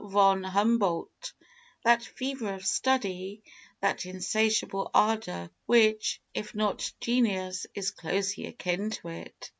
von 0.03 0.43
Humboldt, 0.43 1.31
that 1.83 2.01
"fever 2.03 2.55
of 2.55 2.65
study," 2.65 3.43
that 3.81 4.03
insatiable 4.03 4.89
ardour, 4.95 5.51
which, 5.67 6.19
if 6.33 6.55
not 6.55 6.91
genius, 6.99 7.67
is 7.75 7.91
closely 7.91 8.47
akin 8.47 8.89
to 8.89 9.09
it. 9.09 9.49